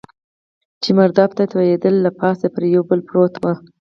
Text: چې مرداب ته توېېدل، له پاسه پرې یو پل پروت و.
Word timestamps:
چې 0.81 0.89
مرداب 0.97 1.31
ته 1.37 1.43
توېېدل، 1.51 1.95
له 2.05 2.11
پاسه 2.19 2.47
پرې 2.55 2.67
یو 2.75 2.83
پل 2.89 2.99
پروت 3.07 3.33
و. 3.37 3.43